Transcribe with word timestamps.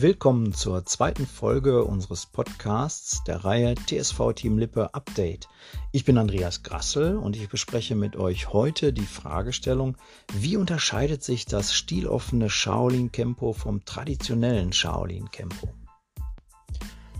Willkommen 0.00 0.52
zur 0.52 0.86
zweiten 0.86 1.26
Folge 1.26 1.82
unseres 1.82 2.26
Podcasts 2.26 3.24
der 3.24 3.44
Reihe 3.44 3.74
TSV 3.74 4.32
Team 4.32 4.56
Lippe 4.56 4.94
Update. 4.94 5.48
Ich 5.90 6.04
bin 6.04 6.18
Andreas 6.18 6.62
Grassel 6.62 7.16
und 7.16 7.34
ich 7.34 7.48
bespreche 7.48 7.96
mit 7.96 8.14
euch 8.14 8.52
heute 8.52 8.92
die 8.92 9.06
Fragestellung, 9.06 9.96
wie 10.32 10.56
unterscheidet 10.56 11.24
sich 11.24 11.46
das 11.46 11.74
stiloffene 11.74 12.48
Shaolin 12.48 13.10
Kempo 13.10 13.52
vom 13.52 13.84
traditionellen 13.84 14.72
Shaolin 14.72 15.32
Kempo? 15.32 15.68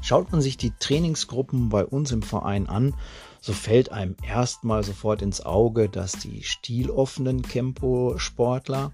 Schaut 0.00 0.30
man 0.30 0.40
sich 0.40 0.56
die 0.56 0.70
Trainingsgruppen 0.70 1.70
bei 1.70 1.84
uns 1.84 2.12
im 2.12 2.22
Verein 2.22 2.68
an, 2.68 2.94
so 3.40 3.52
fällt 3.52 3.92
einem 3.92 4.16
erstmal 4.26 4.82
sofort 4.82 5.22
ins 5.22 5.40
Auge, 5.40 5.88
dass 5.88 6.12
die 6.12 6.42
stiloffenen 6.42 7.42
Kempo-Sportler 7.42 8.92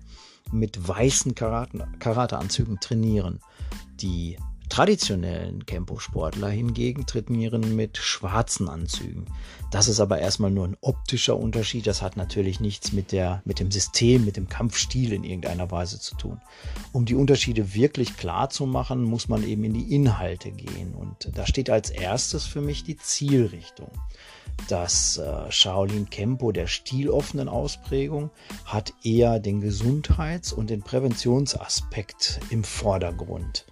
mit 0.53 0.87
weißen 0.87 1.35
Karateanzügen 1.35 2.79
trainieren. 2.81 3.41
Die 4.01 4.37
traditionellen 4.69 5.67
Kempo-Sportler 5.67 6.49
hingegen 6.49 7.07
trainieren 7.07 7.77
mit 7.77 7.97
schwarzen 7.99 8.69
Anzügen. 8.69 9.27
Das 9.71 9.89
ist 9.89 10.01
aber 10.01 10.19
erstmal 10.19 10.51
nur 10.51 10.67
ein 10.67 10.77
optischer 10.81 11.37
Unterschied. 11.37 11.87
Das 11.87 12.03
hat 12.03 12.17
natürlich 12.17 12.61
nichts 12.61 12.93
mit, 12.93 13.13
der, 13.13 13.43
mit 13.45 13.61
dem 13.61 13.71
System, 13.71 14.25
mit 14.25 14.37
dem 14.37 14.49
Kampfstil 14.49 15.13
in 15.13 15.25
irgendeiner 15.25 15.71
Weise 15.71 16.01
zu 16.01 16.17
tun. 16.17 16.41
Um 16.93 17.05
die 17.05 17.15
Unterschiede 17.15 17.75
wirklich 17.75 18.17
klar 18.17 18.51
zu 18.51 18.67
machen, 18.67 19.05
muss 19.05 19.29
man 19.29 19.45
eben 19.45 19.65
in 19.65 19.75
die 19.75 19.95
Inhalte 19.95 20.51
gehen. 20.51 20.95
Und 20.95 21.31
da 21.37 21.47
steht 21.47 21.71
als 21.71 21.91
erstes 21.91 22.45
für 22.45 22.61
mich 22.61 22.85
die 22.85 22.97
Zielrichtung. 22.97 23.91
Das 24.69 25.19
äh, 25.19 25.51
Shaolin 25.51 26.09
Kempo 26.09 26.51
der 26.51 26.67
stiloffenen 26.67 27.49
Ausprägung 27.49 28.31
hat 28.65 28.95
eher 29.03 29.39
den 29.39 29.61
Gesundheits- 29.61 30.53
und 30.53 30.71
den 30.71 30.83
Präventionsaspekt 30.83 32.41
im 32.51 32.65
Vordergrund. 32.65 33.67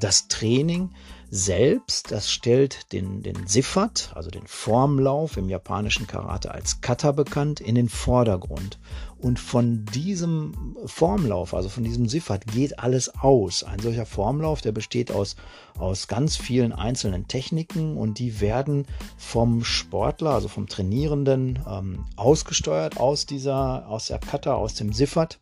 Das 0.00 0.28
Training 0.28 0.90
selbst, 1.30 2.12
das 2.12 2.30
stellt 2.30 2.92
den, 2.92 3.22
den 3.22 3.46
Siffert, 3.46 4.12
also 4.14 4.30
den 4.30 4.46
Formlauf 4.46 5.36
im 5.36 5.48
japanischen 5.48 6.06
Karate 6.06 6.52
als 6.52 6.80
Kata 6.80 7.12
bekannt, 7.12 7.60
in 7.60 7.74
den 7.74 7.88
Vordergrund. 7.88 8.78
Und 9.18 9.40
von 9.40 9.84
diesem 9.86 10.76
Formlauf, 10.84 11.52
also 11.52 11.68
von 11.68 11.82
diesem 11.82 12.08
Siffert, 12.08 12.46
geht 12.46 12.78
alles 12.78 13.14
aus. 13.16 13.64
Ein 13.64 13.80
solcher 13.80 14.06
Formlauf, 14.06 14.60
der 14.60 14.72
besteht 14.72 15.10
aus, 15.10 15.36
aus 15.78 16.06
ganz 16.06 16.36
vielen 16.36 16.72
einzelnen 16.72 17.26
Techniken 17.26 17.96
und 17.96 18.18
die 18.18 18.40
werden 18.40 18.86
vom 19.16 19.64
Sportler, 19.64 20.30
also 20.30 20.48
vom 20.48 20.68
Trainierenden, 20.68 21.58
ähm, 21.68 22.04
ausgesteuert 22.14 22.98
aus 22.98 23.26
dieser, 23.26 23.88
aus 23.88 24.06
der 24.06 24.18
Kata, 24.18 24.54
aus 24.54 24.74
dem 24.74 24.92
Siffert 24.92 25.40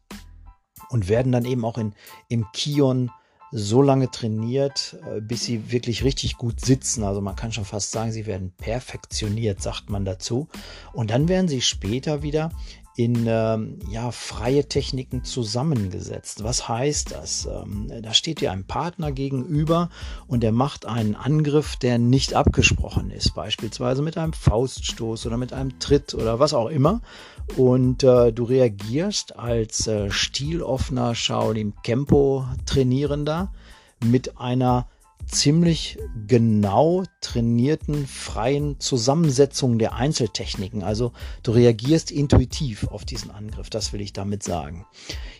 und 0.88 1.08
werden 1.08 1.32
dann 1.32 1.44
eben 1.44 1.64
auch 1.64 1.76
in, 1.76 1.94
im 2.28 2.46
Kion 2.52 3.10
so 3.56 3.82
lange 3.82 4.10
trainiert, 4.10 4.96
äh, 5.08 5.20
bis 5.20 5.44
sie 5.44 5.70
wirklich 5.70 6.02
richtig 6.02 6.36
gut 6.36 6.60
sitzen. 6.60 7.04
Also 7.04 7.20
man 7.20 7.36
kann 7.36 7.52
schon 7.52 7.64
fast 7.64 7.92
sagen, 7.92 8.10
sie 8.10 8.26
werden 8.26 8.52
perfektioniert, 8.58 9.62
sagt 9.62 9.90
man 9.90 10.04
dazu. 10.04 10.48
Und 10.92 11.10
dann 11.10 11.28
werden 11.28 11.46
sie 11.46 11.60
später 11.60 12.22
wieder 12.22 12.50
in 12.96 13.26
ähm, 13.26 13.80
ja, 13.90 14.12
freie 14.12 14.68
Techniken 14.68 15.24
zusammengesetzt. 15.24 16.44
Was 16.44 16.68
heißt 16.68 17.10
das? 17.10 17.46
Ähm, 17.46 17.90
da 18.02 18.14
steht 18.14 18.40
dir 18.40 18.52
ein 18.52 18.66
Partner 18.66 19.10
gegenüber 19.10 19.90
und 20.28 20.44
er 20.44 20.52
macht 20.52 20.86
einen 20.86 21.16
Angriff, 21.16 21.74
der 21.76 21.98
nicht 21.98 22.34
abgesprochen 22.34 23.10
ist, 23.10 23.34
beispielsweise 23.34 24.02
mit 24.02 24.16
einem 24.16 24.32
Fauststoß 24.32 25.26
oder 25.26 25.36
mit 25.36 25.52
einem 25.52 25.80
Tritt 25.80 26.14
oder 26.14 26.38
was 26.38 26.54
auch 26.54 26.68
immer. 26.68 27.00
Und 27.56 28.04
äh, 28.04 28.32
du 28.32 28.44
reagierst 28.44 29.36
als 29.36 29.88
äh, 29.88 30.10
stiloffener 30.10 31.14
Shaolin 31.16 31.74
Kempo 31.82 32.46
Trainierender 32.64 33.52
mit 34.04 34.38
einer 34.38 34.86
ziemlich 35.26 35.98
genau 36.26 37.04
trainierten 37.20 38.06
freien 38.06 38.78
Zusammensetzung 38.80 39.78
der 39.78 39.94
Einzeltechniken. 39.94 40.82
Also 40.82 41.12
du 41.42 41.52
reagierst 41.52 42.10
intuitiv 42.10 42.88
auf 42.88 43.04
diesen 43.04 43.30
Angriff, 43.30 43.70
das 43.70 43.92
will 43.92 44.00
ich 44.00 44.12
damit 44.12 44.42
sagen. 44.42 44.86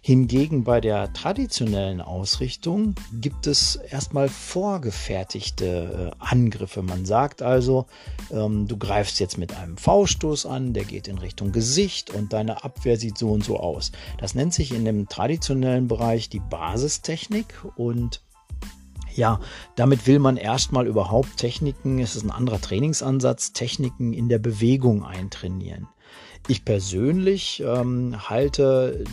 Hingegen 0.03 0.65
bei 0.65 0.81
der 0.81 1.13
traditionellen 1.13 2.01
Ausrichtung 2.01 2.95
gibt 3.13 3.47
es 3.47 3.77
erstmal 3.77 4.29
vorgefertigte 4.29 6.13
äh, 6.13 6.17
Angriffe. 6.19 6.83
Man 6.83 7.07
sagt 7.07 7.43
also, 7.43 7.87
ähm, 8.31 8.67
du 8.69 8.77
greifst 8.77 9.21
jetzt 9.21 9.39
mit 9.39 9.57
einem 9.57 9.77
V-Stoß 9.77 10.47
an, 10.47 10.73
der 10.75 10.85
geht 10.85 11.09
in 11.09 11.19
Richtung 11.19 11.53
Gesicht 11.53 12.11
und 12.11 12.33
deine 12.33 12.65
Abwehr 12.65 12.97
sieht 12.97 13.19
so 13.19 13.31
und 13.31 13.45
so 13.45 13.59
aus. 13.59 13.93
Das 14.19 14.35
nennt 14.35 14.55
sich 14.55 14.73
in 14.73 14.85
dem 14.85 15.09
traditionellen 15.09 15.89
Bereich 15.89 16.29
die 16.29 16.41
Basistechnik 16.41 17.55
und 17.77 18.21
ja, 19.15 19.41
damit 19.77 20.07
will 20.07 20.19
man 20.19 20.37
erstmal 20.37 20.87
überhaupt 20.87 21.37
Techniken, 21.37 21.99
es 21.99 22.17
ist 22.17 22.25
ein 22.25 22.31
anderer 22.31 22.61
Trainingsansatz, 22.61 23.53
Techniken 23.53 24.13
in 24.13 24.29
der 24.29 24.39
Bewegung 24.39 25.05
eintrainieren. 25.05 25.89
Ich 26.49 26.65
persönlich 26.65 27.63
ähm, 27.67 28.17
halte 28.29 29.05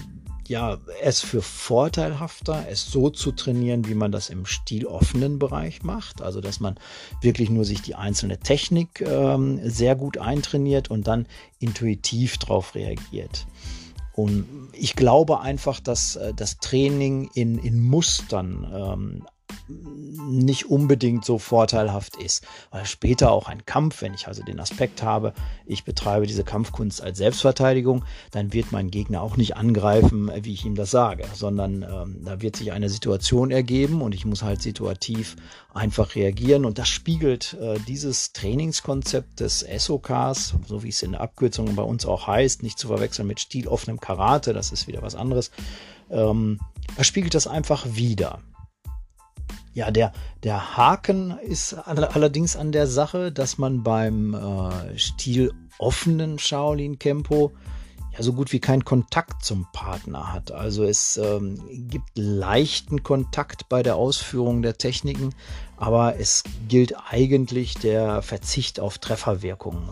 ja, 0.51 0.79
es 1.01 1.21
für 1.21 1.41
vorteilhafter, 1.41 2.65
es 2.69 2.91
so 2.91 3.09
zu 3.09 3.31
trainieren, 3.31 3.87
wie 3.87 3.95
man 3.95 4.11
das 4.11 4.29
im 4.29 4.45
stiloffenen 4.45 5.39
Bereich 5.39 5.81
macht. 5.81 6.21
Also, 6.21 6.41
dass 6.41 6.59
man 6.59 6.75
wirklich 7.21 7.49
nur 7.49 7.63
sich 7.63 7.81
die 7.81 7.95
einzelne 7.95 8.37
Technik 8.37 8.99
ähm, 8.99 9.61
sehr 9.63 9.95
gut 9.95 10.17
eintrainiert 10.17 10.91
und 10.91 11.07
dann 11.07 11.25
intuitiv 11.59 12.37
darauf 12.37 12.75
reagiert. 12.75 13.47
Und 14.13 14.45
ich 14.73 14.97
glaube 14.97 15.39
einfach, 15.39 15.79
dass 15.79 16.17
äh, 16.17 16.33
das 16.33 16.57
Training 16.57 17.29
in, 17.33 17.57
in 17.57 17.81
Mustern 17.81 18.67
ähm, 18.73 19.27
nicht 20.29 20.69
unbedingt 20.69 21.25
so 21.25 21.37
vorteilhaft 21.37 22.15
ist. 22.17 22.45
Weil 22.71 22.85
später 22.85 23.31
auch 23.31 23.47
ein 23.47 23.65
Kampf, 23.65 24.01
wenn 24.01 24.13
ich 24.13 24.27
also 24.27 24.43
den 24.43 24.59
Aspekt 24.59 25.03
habe, 25.03 25.33
ich 25.65 25.83
betreibe 25.83 26.27
diese 26.27 26.43
Kampfkunst 26.43 27.01
als 27.01 27.17
Selbstverteidigung, 27.17 28.05
dann 28.31 28.53
wird 28.53 28.71
mein 28.71 28.91
Gegner 28.91 29.21
auch 29.21 29.37
nicht 29.37 29.55
angreifen, 29.55 30.31
wie 30.41 30.53
ich 30.53 30.65
ihm 30.65 30.75
das 30.75 30.91
sage, 30.91 31.25
sondern 31.33 31.83
ähm, 31.83 32.21
da 32.25 32.41
wird 32.41 32.55
sich 32.55 32.71
eine 32.71 32.89
Situation 32.89 33.51
ergeben 33.51 34.01
und 34.01 34.15
ich 34.15 34.25
muss 34.25 34.43
halt 34.43 34.61
situativ 34.61 35.35
einfach 35.73 36.15
reagieren. 36.15 36.65
Und 36.65 36.77
das 36.77 36.89
spiegelt 36.89 37.57
äh, 37.59 37.79
dieses 37.87 38.33
Trainingskonzept 38.33 39.39
des 39.39 39.65
SOKs, 39.77 40.55
so 40.67 40.83
wie 40.83 40.89
es 40.89 41.01
in 41.01 41.13
der 41.13 41.21
Abkürzung 41.21 41.75
bei 41.75 41.83
uns 41.83 42.05
auch 42.05 42.27
heißt, 42.27 42.63
nicht 42.63 42.77
zu 42.77 42.87
verwechseln 42.87 43.27
mit 43.27 43.39
stiloffenem 43.39 43.99
Karate, 43.99 44.53
das 44.53 44.71
ist 44.71 44.87
wieder 44.87 45.01
was 45.01 45.15
anderes. 45.15 45.51
Ähm, 46.09 46.59
er 46.97 47.03
spiegelt 47.03 47.33
das 47.33 47.47
einfach 47.47 47.85
wieder. 47.95 48.39
Ja, 49.73 49.89
der, 49.89 50.11
der 50.43 50.75
Haken 50.75 51.37
ist 51.39 51.73
allerdings 51.73 52.55
an 52.55 52.71
der 52.71 52.87
Sache, 52.87 53.31
dass 53.31 53.57
man 53.57 53.83
beim 53.83 54.33
äh, 54.33 54.97
stiloffenen 54.97 56.39
Shaolin 56.39 56.99
Kempo 56.99 57.53
ja 58.11 58.21
so 58.21 58.33
gut 58.33 58.51
wie 58.51 58.59
keinen 58.59 58.83
Kontakt 58.83 59.45
zum 59.45 59.67
Partner 59.71 60.33
hat. 60.33 60.51
Also 60.51 60.83
es 60.83 61.15
ähm, 61.17 61.61
gibt 61.69 62.09
leichten 62.15 63.03
Kontakt 63.03 63.69
bei 63.69 63.81
der 63.81 63.95
Ausführung 63.95 64.61
der 64.61 64.77
Techniken, 64.77 65.33
aber 65.77 66.19
es 66.19 66.43
gilt 66.67 66.93
eigentlich 67.09 67.75
der 67.75 68.21
Verzicht 68.21 68.81
auf 68.81 68.97
Trefferwirkungen 68.97 69.89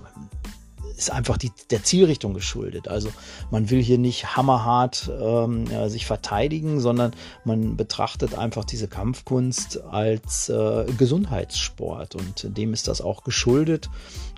ist 1.00 1.12
einfach 1.12 1.38
die, 1.38 1.52
der 1.72 1.82
Zielrichtung 1.84 2.34
geschuldet. 2.34 2.90
Also 2.90 3.10
man 3.52 3.70
will 3.70 3.82
hier 3.82 3.98
nicht 3.98 4.36
hammerhart 4.36 5.10
ähm, 5.20 5.66
ja, 5.72 5.88
sich 5.88 6.06
verteidigen, 6.06 6.82
sondern 6.82 7.14
man 7.46 7.78
betrachtet 7.78 8.38
einfach 8.38 8.66
diese 8.66 8.90
Kampfkunst 8.90 9.82
als 9.86 10.50
äh, 10.50 10.86
Gesundheitssport 10.98 12.16
und 12.16 12.58
dem 12.58 12.74
ist 12.74 12.90
das 12.90 13.02
auch 13.02 13.24
geschuldet 13.24 13.90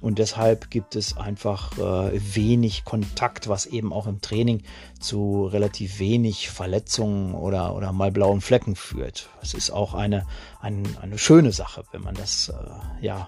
und 0.01 0.19
deshalb 0.19 0.69
gibt 0.69 0.95
es 0.95 1.17
einfach 1.17 1.77
äh, 1.79 2.35
wenig 2.35 2.85
Kontakt, 2.85 3.47
was 3.47 3.66
eben 3.66 3.91
auch 3.91 4.06
im 4.06 4.21
Training 4.21 4.62
zu 5.00 5.45
relativ 5.45 5.97
wenig 5.97 6.51
Verletzungen 6.51 7.33
oder, 7.33 7.75
oder 7.75 7.91
mal 7.91 8.12
blauen 8.12 8.41
Flecken 8.41 8.75
führt. 8.75 9.30
Es 9.41 9.56
ist 9.56 9.71
auch 9.71 9.95
eine, 9.95 10.27
ein, 10.59 10.83
eine 11.01 11.18
schöne 11.18 11.51
Sache, 11.51 11.83
wenn 11.91 12.03
man 12.03 12.13
das 12.13 12.50
äh, 12.50 13.06
ja 13.06 13.27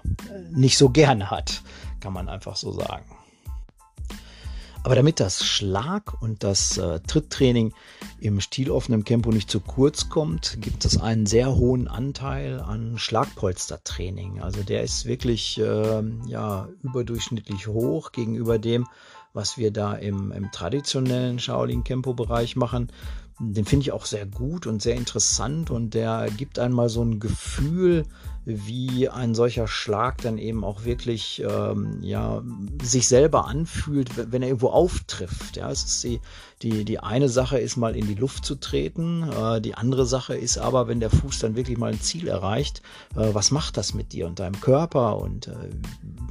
nicht 0.52 0.78
so 0.78 0.90
gerne 0.90 1.30
hat, 1.30 1.62
kann 1.98 2.12
man 2.12 2.28
einfach 2.28 2.54
so 2.54 2.70
sagen. 2.70 3.04
Aber 4.84 4.94
damit 4.94 5.18
das 5.18 5.42
Schlag- 5.46 6.20
und 6.20 6.44
das 6.44 6.76
äh, 6.76 7.00
Tritttraining 7.00 7.72
im 8.20 8.42
stiloffenen 8.42 9.06
Tempo 9.06 9.30
nicht 9.30 9.50
zu 9.50 9.60
kurz 9.60 10.10
kommt, 10.10 10.58
gibt 10.60 10.84
es 10.84 11.00
einen 11.00 11.24
sehr 11.24 11.56
hohen 11.56 11.88
Anteil 11.88 12.60
an 12.60 12.98
Schlagpolstertraining. 12.98 14.42
Also 14.42 14.62
der 14.62 14.82
ist 14.82 15.06
wirklich 15.06 15.58
äh, 15.58 16.02
ja, 16.26 16.68
überdurchschnittlich 16.82 17.66
hoch 17.66 18.12
gegenüber 18.12 18.58
dem, 18.58 18.86
was 19.32 19.56
wir 19.56 19.70
da 19.70 19.94
im, 19.94 20.30
im 20.32 20.52
traditionellen 20.52 21.38
Shaolin 21.38 21.82
Kempo 21.82 22.12
Bereich 22.12 22.54
machen. 22.54 22.92
den 23.40 23.64
finde 23.64 23.84
ich 23.84 23.92
auch 23.92 24.04
sehr 24.04 24.26
gut 24.26 24.66
und 24.66 24.82
sehr 24.82 24.96
interessant 24.96 25.70
und 25.70 25.94
der 25.94 26.28
gibt 26.36 26.58
einmal 26.58 26.90
so 26.90 27.02
ein 27.02 27.20
Gefühl, 27.20 28.04
wie 28.44 29.08
ein 29.08 29.34
solcher 29.34 29.66
Schlag 29.66 30.20
dann 30.20 30.36
eben 30.38 30.64
auch 30.64 30.84
wirklich 30.84 31.42
ähm, 31.48 31.98
ja, 32.02 32.42
sich 32.82 33.08
selber 33.08 33.46
anfühlt, 33.46 34.10
wenn 34.32 34.42
er 34.42 34.48
irgendwo 34.48 34.68
auftrifft. 34.68 35.56
Ja, 35.56 35.70
es 35.70 35.84
ist 35.84 36.04
die, 36.04 36.20
die, 36.62 36.84
die 36.84 36.98
eine 36.98 37.28
Sache 37.28 37.58
ist 37.58 37.76
mal 37.76 37.96
in 37.96 38.06
die 38.06 38.14
Luft 38.14 38.44
zu 38.44 38.54
treten, 38.54 39.30
äh, 39.30 39.60
die 39.60 39.74
andere 39.74 40.06
Sache 40.06 40.34
ist 40.34 40.58
aber, 40.58 40.88
wenn 40.88 41.00
der 41.00 41.10
Fuß 41.10 41.38
dann 41.38 41.56
wirklich 41.56 41.78
mal 41.78 41.92
ein 41.92 42.00
Ziel 42.00 42.28
erreicht, 42.28 42.82
äh, 43.16 43.32
was 43.32 43.50
macht 43.50 43.76
das 43.76 43.94
mit 43.94 44.12
dir 44.12 44.26
und 44.26 44.38
deinem 44.40 44.60
Körper? 44.60 45.18
Und 45.18 45.48
äh, 45.48 45.52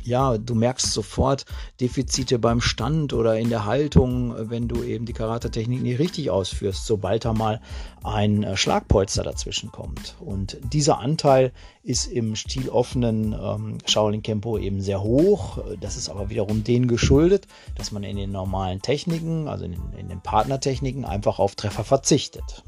ja, 0.04 0.38
du 0.38 0.54
merkst 0.56 0.92
sofort 0.92 1.46
Defizite 1.82 2.38
beim 2.38 2.62
Stand 2.62 3.14
oder 3.14 3.40
in 3.40 3.50
der 3.50 3.66
Haltung, 3.66 4.36
wenn 4.50 4.68
du 4.68 4.84
eben 4.84 5.06
die 5.06 5.14
Karate-Technik 5.14 5.82
nicht 5.82 6.00
richtig 6.00 6.30
ausführst, 6.30 6.86
sobald 6.86 7.26
da 7.26 7.34
mal 7.34 7.62
ein 8.04 8.44
äh, 8.44 8.58
Schlagpolster 8.58 9.24
dazwischen 9.24 9.72
kommt. 9.72 10.16
Und 10.20 10.58
dieser 10.72 11.00
Anteil 11.00 11.52
ist 11.84 12.03
im 12.08 12.36
stiloffenen 12.36 13.34
ähm, 13.34 13.78
Shaolin 13.86 14.22
Kempo 14.22 14.58
eben 14.58 14.82
sehr 14.82 15.02
hoch. 15.02 15.60
Das 15.80 15.98
ist 15.98 16.10
aber 16.10 16.30
wiederum 16.30 16.64
denen 16.64 16.88
geschuldet, 16.88 17.48
dass 17.76 17.92
man 17.92 18.04
in 18.04 18.18
den 18.18 18.32
normalen 18.32 18.82
Techniken, 18.82 19.48
also 19.48 19.66
in, 19.66 19.76
in 19.98 20.10
den 20.10 20.22
Partnertechniken, 20.22 21.06
einfach 21.06 21.40
auf 21.40 21.56
Treffer 21.56 21.84
verzichtet. 21.84 22.64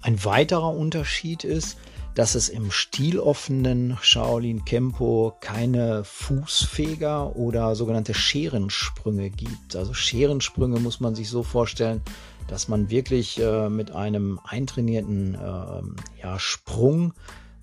Ein 0.00 0.22
weiterer 0.24 0.70
Unterschied 0.70 1.44
ist, 1.44 1.78
dass 2.14 2.34
es 2.34 2.48
im 2.48 2.70
stiloffenen 2.70 3.98
Shaolin 4.00 4.64
Kempo 4.64 5.34
keine 5.40 6.04
Fußfeger 6.04 7.34
oder 7.36 7.74
sogenannte 7.74 8.14
Scherensprünge 8.14 9.30
gibt. 9.30 9.74
Also 9.74 9.94
Scherensprünge 9.94 10.78
muss 10.78 11.00
man 11.00 11.14
sich 11.14 11.28
so 11.28 11.42
vorstellen, 11.42 12.02
dass 12.46 12.68
man 12.68 12.90
wirklich 12.90 13.40
äh, 13.40 13.68
mit 13.68 13.90
einem 13.92 14.38
eintrainierten 14.44 15.34
äh, 15.34 16.22
ja, 16.22 16.38
Sprung 16.38 17.14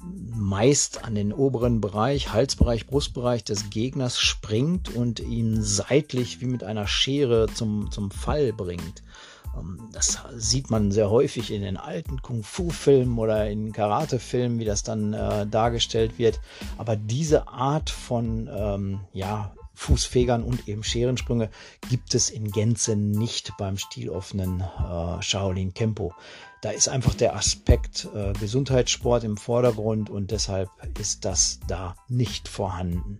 meist 0.03 1.03
an 1.03 1.15
den 1.15 1.33
oberen 1.33 1.81
Bereich, 1.81 2.33
Halsbereich, 2.33 2.87
Brustbereich 2.87 3.43
des 3.43 3.69
Gegners 3.69 4.19
springt 4.19 4.93
und 4.93 5.19
ihn 5.19 5.61
seitlich 5.61 6.41
wie 6.41 6.47
mit 6.47 6.63
einer 6.63 6.87
Schere 6.87 7.47
zum, 7.53 7.91
zum 7.91 8.11
Fall 8.11 8.53
bringt. 8.53 9.03
Ähm, 9.57 9.89
das 9.91 10.19
sieht 10.35 10.69
man 10.69 10.91
sehr 10.91 11.09
häufig 11.09 11.51
in 11.51 11.61
den 11.61 11.77
alten 11.77 12.21
Kung-Fu-Filmen 12.21 13.17
oder 13.17 13.49
in 13.49 13.71
Karate-Filmen, 13.71 14.59
wie 14.59 14.65
das 14.65 14.83
dann 14.83 15.13
äh, 15.13 15.45
dargestellt 15.47 16.17
wird. 16.17 16.39
Aber 16.77 16.95
diese 16.95 17.47
Art 17.47 17.89
von 17.89 18.49
ähm, 18.51 19.01
ja, 19.13 19.53
Fußfegern 19.73 20.43
und 20.43 20.67
eben 20.67 20.83
Scherensprünge 20.83 21.49
gibt 21.89 22.13
es 22.13 22.29
in 22.29 22.51
Gänze 22.51 22.95
nicht 22.95 23.53
beim 23.57 23.77
stiloffenen 23.77 24.61
äh, 24.61 25.21
Shaolin 25.21 25.73
Kempo. 25.73 26.13
Da 26.61 26.69
ist 26.69 26.87
einfach 26.87 27.15
der 27.15 27.35
Aspekt 27.35 28.07
äh, 28.13 28.33
Gesundheitssport 28.33 29.23
im 29.23 29.35
Vordergrund 29.35 30.11
und 30.11 30.29
deshalb 30.29 30.69
ist 30.99 31.25
das 31.25 31.59
da 31.67 31.95
nicht 32.07 32.47
vorhanden. 32.47 33.19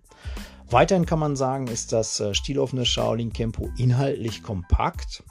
Weiterhin 0.69 1.07
kann 1.07 1.19
man 1.19 1.35
sagen, 1.35 1.67
ist 1.67 1.91
das 1.91 2.19
äh, 2.19 2.35
stiloffene 2.35 2.85
Shaolin 2.85 3.33
Kempo 3.33 3.69
inhaltlich 3.77 4.43
kompakt. 4.43 5.23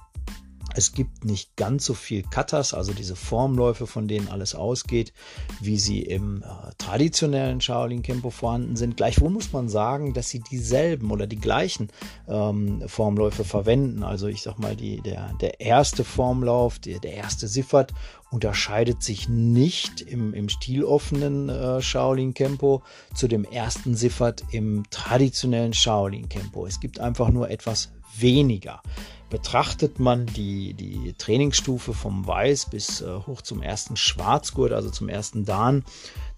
Es 0.75 0.93
gibt 0.93 1.25
nicht 1.25 1.57
ganz 1.57 1.85
so 1.85 1.95
viel 1.95 2.23
Katas, 2.23 2.75
also 2.75 2.93
diese 2.93 3.17
Formläufe, 3.17 3.87
von 3.87 4.07
denen 4.07 4.29
alles 4.29 4.55
ausgeht, 4.55 5.13
wie 5.61 5.79
sie 5.79 6.03
im 6.03 6.43
äh, 6.43 6.47
traditionellen 6.79 7.61
Shaolin 7.61 8.03
Kempo 8.03 8.31
vorhanden 8.31 8.77
sind. 8.77 8.97
Gleichwohl 8.97 9.31
muss 9.31 9.53
man 9.53 9.69
sagen, 9.69 10.15
dass 10.15 10.29
sie 10.29 10.41
dieselben 10.41 11.11
oder 11.11 11.27
die 11.27 11.41
gleichen 11.41 11.89
ähm, 12.29 12.83
Formläufe 12.87 13.45
verwenden. 13.45 14.05
Also 14.05 14.29
ich 14.29 14.43
sag 14.43 14.59
mal, 14.59 14.77
die, 14.77 15.01
der, 15.01 15.33
der 15.41 15.61
erste 15.61 16.05
Formlauf, 16.05 16.79
die, 16.79 17.01
der 17.01 17.15
erste 17.15 17.49
Siffert 17.49 17.93
unterscheidet 18.31 19.03
sich 19.03 19.29
nicht 19.29 20.01
im, 20.01 20.35
im 20.35 20.49
stiloffenen 20.49 21.49
äh, 21.49 21.83
Shaolin 21.83 22.33
Kempo 22.33 22.83
zu 23.13 23.27
dem 23.27 23.45
ersten 23.45 23.97
Siffert 23.97 24.45
im 24.53 24.85
traditionellen 24.91 25.73
Shaolin 25.73 26.29
Kempo. 26.29 26.65
Es 26.65 26.79
gibt 26.79 27.01
einfach 27.01 27.31
nur 27.31 27.51
etwas 27.51 27.91
weniger 28.17 28.83
betrachtet 29.31 30.01
man 30.01 30.27
die, 30.27 30.75
die 30.75 31.15
Trainingsstufe 31.17 31.95
vom 31.95 32.27
Weiß 32.27 32.67
bis 32.67 33.01
äh, 33.01 33.07
hoch 33.27 33.43
zum 33.43 33.63
ersten 33.63 33.97
Schwarzgurt, 33.97 34.73
also 34.73 34.91
zum 34.91 35.09
ersten 35.09 35.45
Dan, 35.45 35.85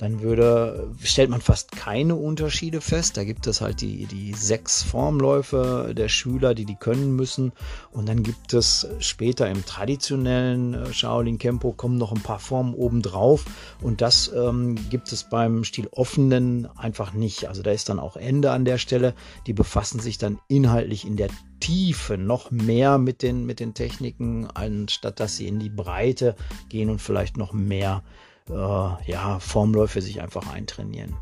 dann 0.02 0.20
würde, 0.20 0.90
stellt 1.00 1.30
man 1.30 1.40
fast 1.40 1.70
keine 1.70 2.16
Unterschiede 2.16 2.80
fest. 2.80 3.16
Da 3.16 3.22
gibt 3.22 3.46
es 3.46 3.60
halt 3.60 3.80
die, 3.82 4.06
die 4.06 4.32
sechs 4.32 4.82
Formläufe 4.82 5.94
der 5.96 6.08
Schüler, 6.08 6.54
die 6.54 6.64
die 6.64 6.74
können 6.74 7.14
müssen. 7.14 7.52
Und 7.92 8.08
dann 8.08 8.24
gibt 8.24 8.52
es 8.52 8.88
später 8.98 9.48
im 9.48 9.64
traditionellen 9.64 10.74
äh, 10.74 10.92
Shaolin 10.92 11.38
Kempo 11.38 11.70
kommen 11.70 11.98
noch 11.98 12.10
ein 12.10 12.20
paar 12.20 12.40
Formen 12.40 12.74
obendrauf. 12.74 13.44
Und 13.80 14.00
das 14.00 14.32
ähm, 14.34 14.74
gibt 14.90 15.12
es 15.12 15.22
beim 15.22 15.62
Stil 15.62 15.86
offenen 15.92 16.66
einfach 16.76 17.12
nicht. 17.12 17.48
Also 17.48 17.62
da 17.62 17.70
ist 17.70 17.88
dann 17.88 18.00
auch 18.00 18.16
Ende 18.16 18.50
an 18.50 18.64
der 18.64 18.78
Stelle. 18.78 19.14
Die 19.46 19.52
befassen 19.52 20.00
sich 20.00 20.18
dann 20.18 20.40
inhaltlich 20.48 21.06
in 21.06 21.16
der 21.16 21.28
Tiefe 21.60 22.18
noch 22.18 22.50
mehr 22.50 22.98
mit 22.98 23.22
den, 23.22 23.46
mit 23.46 23.60
den 23.60 23.72
Techniken, 23.72 24.48
anstatt 24.52 25.20
dass 25.20 25.36
sie 25.36 25.46
in 25.46 25.60
die 25.60 25.70
Breite 25.70 26.34
gehen 26.68 26.90
und 26.90 27.00
vielleicht 27.00 27.36
noch 27.36 27.52
mehr 27.52 28.02
äh, 28.48 28.52
ja, 28.52 29.38
Formläufe 29.40 30.02
sich 30.02 30.20
einfach 30.20 30.52
eintrainieren. 30.52 31.16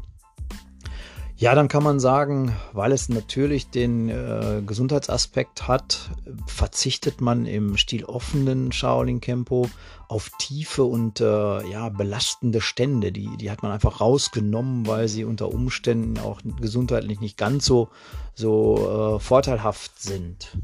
Ja, 1.41 1.55
dann 1.55 1.69
kann 1.69 1.83
man 1.83 2.01
sagen, 2.01 2.55
weil 2.75 2.93
es 2.93 3.09
natürlich 3.09 3.71
den 3.71 4.11
äh, 4.11 4.61
Gesundheitsaspekt 4.67 5.69
hat, 5.69 6.11
verzichtet 6.47 7.23
man 7.23 7.47
im 7.47 7.79
stiloffenen 7.79 8.73
Shaolin 8.73 9.23
Kempo 9.23 9.71
auf 10.07 10.31
tiefe 10.39 10.85
und 10.85 11.23
äh, 11.23 11.67
ja, 11.67 11.89
belastende 11.89 12.61
Stände. 12.61 13.11
Die, 13.11 13.39
die 13.39 13.51
hat 13.51 13.63
man 13.63 13.73
einfach 13.73 14.03
rausgenommen, 14.03 14.87
weil 14.87 15.09
sie 15.09 15.25
unter 15.25 15.49
Umständen 15.49 16.19
auch 16.19 16.43
gesundheitlich 16.61 17.21
nicht 17.21 17.39
ganz 17.39 17.65
so, 17.65 17.89
so 18.35 19.17
äh, 19.17 19.19
vorteilhaft 19.19 19.99
sind. 19.99 20.59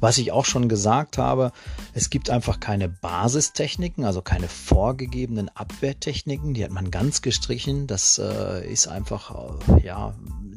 Was 0.00 0.18
ich 0.18 0.32
auch 0.32 0.46
schon 0.46 0.68
gesagt 0.68 1.18
habe, 1.18 1.52
es 1.92 2.10
gibt 2.10 2.30
einfach 2.30 2.58
keine 2.58 2.88
Basistechniken, 2.88 4.04
also 4.04 4.22
keine 4.22 4.48
vorgegebenen 4.48 5.50
Abwehrtechniken. 5.50 6.54
Die 6.54 6.64
hat 6.64 6.70
man 6.70 6.90
ganz 6.90 7.22
gestrichen. 7.22 7.86
Das 7.86 8.18
äh, 8.18 8.66
ist 8.66 8.88
einfach, 8.88 9.58
äh, 9.68 9.86
ja, 9.86 10.14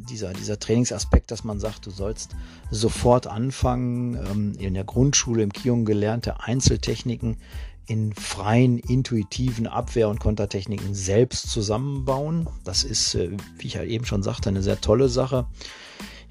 dieser, 0.10 0.34
dieser 0.34 0.60
Trainingsaspekt, 0.60 1.32
dass 1.32 1.44
man 1.44 1.60
sagt, 1.60 1.86
du 1.86 1.92
sollst 1.92 2.36
sofort 2.72 3.28
anfangen, 3.28 4.16
ähm, 4.16 4.54
in 4.58 4.74
der 4.74 4.86
Grundschule 4.86 5.44
im 5.44 5.52
Kion 5.52 5.86
gelernte 5.86 6.42
Einzeltechniken 6.42 7.38
in 7.86 8.14
freien, 8.14 8.80
intuitiven 8.80 9.68
Abwehr- 9.68 10.10
und 10.10 10.20
Kontertechniken 10.20 10.96
selbst 10.96 11.50
zusammenbauen. 11.50 12.48
Das 12.64 12.84
ist, 12.84 13.16
äh, 13.16 13.32
wie 13.58 13.68
ich 13.68 13.74
ja 13.74 13.84
eben 13.84 14.06
schon 14.06 14.24
sagte, 14.24 14.50
eine 14.50 14.64
sehr 14.64 14.80
tolle 14.80 15.10
Sache. 15.10 15.48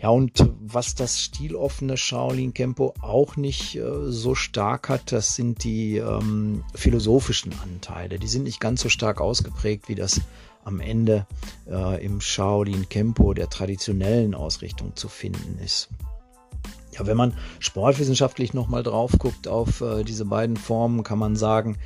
Ja, 0.03 0.09
und 0.09 0.51
was 0.61 0.97
das 0.97 1.21
stiloffene 1.21 1.97
Shaolin 1.97 2.53
Kempo 2.53 2.93
auch 3.01 3.37
nicht 3.37 3.77
äh, 3.77 4.11
so 4.11 4.35
stark 4.35 4.89
hat, 4.89 5.13
das 5.13 5.37
sind 5.37 5.63
die 5.63 5.99
ähm, 5.99 6.65
philosophischen 6.75 7.53
Anteile. 7.63 8.19
Die 8.19 8.27
sind 8.27 8.43
nicht 8.43 8.59
ganz 8.59 8.81
so 8.81 8.89
stark 8.89 9.21
ausgeprägt, 9.21 9.89
wie 9.89 9.95
das 9.95 10.21
am 10.65 10.81
Ende 10.81 11.25
äh, 11.71 12.05
im 12.05 12.21
Shaolin 12.21 12.89
Kempo 12.89 13.33
der 13.33 13.49
traditionellen 13.49 14.35
Ausrichtung 14.35 14.97
zu 14.97 15.09
finden 15.09 15.61
ist. 15.65 15.89
Ja, 16.99 17.07
wenn 17.07 17.17
man 17.17 17.35
sportwissenschaftlich 17.61 18.55
nochmal 18.55 18.83
drauf 18.83 19.13
guckt 19.21 19.47
auf 19.47 19.83
äh, 19.83 20.03
diese 20.03 20.25
beiden 20.25 20.57
Formen, 20.57 21.05
kann 21.05 21.21
man 21.21 21.37
sagen, 21.37 21.79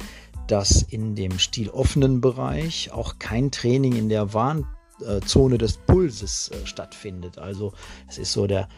dass 0.47 0.81
in 0.81 1.17
dem 1.17 1.39
stiloffenen 1.39 2.23
Bereich 2.23 2.93
auch 2.93 3.19
kein 3.19 3.51
Training 3.51 3.95
in 3.95 4.09
der 4.09 4.33
Warn 4.33 4.67
Zone 5.27 5.59
des 5.59 5.77
Pulses 5.77 6.51
äh, 6.51 6.67
stattfindet. 6.67 7.39
Also 7.39 7.73
es 8.09 8.19
ist 8.19 8.33
so 8.33 8.47
der 8.47 8.69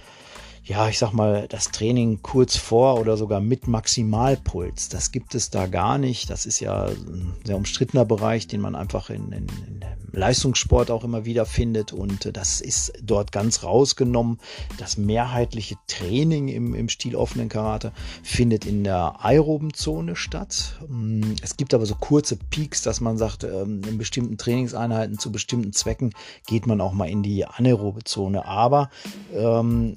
ja, 0.65 0.89
ich 0.89 0.99
sag 0.99 1.13
mal, 1.13 1.47
das 1.49 1.71
Training 1.71 2.21
kurz 2.23 2.57
vor 2.57 3.01
oder 3.01 3.17
sogar 3.17 3.41
mit 3.41 3.69
Maximalpuls, 3.69 4.89
das 4.89 5.13
gibt 5.13 5.35
es 5.35 5.51
da 5.51 5.67
gar 5.67 5.99
nicht. 5.99 6.31
Das 6.31 6.47
ist 6.47 6.61
ja 6.61 6.87
ein 6.87 7.35
sehr 7.45 7.57
umstrittener 7.57 8.05
Bereich, 8.05 8.47
den 8.47 8.61
man 8.61 8.75
einfach 8.75 9.11
in, 9.11 9.33
in, 9.33 9.47
in 9.49 9.85
Leistungssport 10.13 10.91
auch 10.91 11.05
immer 11.05 11.25
wieder 11.25 11.47
findet. 11.47 11.93
Und 11.93 12.37
das 12.37 12.61
ist 12.61 12.93
dort 13.03 13.33
ganz 13.33 13.63
rausgenommen. 13.63 14.39
Das 14.79 14.97
mehrheitliche 14.97 15.77
Training 15.87 16.49
im, 16.49 16.75
im 16.75 16.89
Stil 16.89 17.17
offenen 17.17 17.49
Karate 17.49 17.93
findet 18.23 18.67
in 18.67 18.85
der 18.85 19.25
aeroben 19.25 19.75
Zone 19.75 20.17
statt. 20.17 20.79
Mm, 20.89 21.35
es 21.43 21.57
gibt 21.57 21.75
aber 21.75 21.87
so 21.87 21.95
kurze 21.95 22.37
Peaks, 22.37 22.83
dass 22.83 23.01
man 23.01 23.19
sagt, 23.19 23.45
ähm, 23.45 23.83
in 23.89 23.99
bestimmten 23.99 24.39
Trainingseinheiten 24.39 25.19
zu 25.19 25.33
bestimmten 25.33 25.73
Zwecken 25.73 26.13
geht 26.47 26.67
man 26.67 26.81
auch 26.81 26.93
mal 26.93 27.09
in 27.09 27.23
die 27.23 27.45
anaerobe 27.47 28.05
Zone. 28.05 28.47
Aber 28.47 28.91
ähm, 29.35 29.97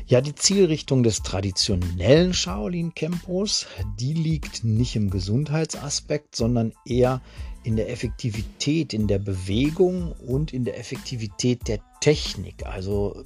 Ja, 0.06 0.20
die 0.20 0.36
Zielrichtung 0.36 1.02
des 1.04 1.24
traditionellen 1.24 2.34
Shaolin-Kempos, 2.34 3.68
die 4.00 4.14
liegt 4.14 4.66
nicht 4.66 4.98
im 4.98 5.10
Gesundheitsaspekt, 5.10 6.36
sondern 6.36 6.74
eher 6.86 7.22
in 7.64 7.78
der 7.78 7.90
Effektivität, 7.90 8.94
in 8.94 9.08
der 9.08 9.20
Bewegung 9.20 10.12
und 10.28 10.52
in 10.52 10.66
der 10.66 10.78
Effektivität 10.78 11.70
der 11.70 11.80
Technik. 12.02 12.66
Also 12.66 13.24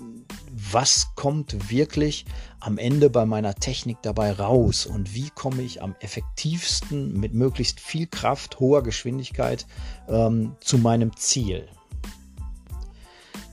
was 0.51 1.15
kommt 1.15 1.71
wirklich 1.71 2.25
am 2.59 2.77
Ende 2.77 3.09
bei 3.09 3.25
meiner 3.25 3.55
Technik 3.55 3.97
dabei 4.03 4.31
raus 4.31 4.85
und 4.85 5.15
wie 5.15 5.31
komme 5.31 5.63
ich 5.63 5.81
am 5.81 5.95
effektivsten 5.99 7.19
mit 7.19 7.33
möglichst 7.33 7.79
viel 7.79 8.05
Kraft, 8.05 8.59
hoher 8.59 8.83
Geschwindigkeit 8.83 9.65
ähm, 10.07 10.55
zu 10.59 10.77
meinem 10.77 11.15
Ziel. 11.15 11.67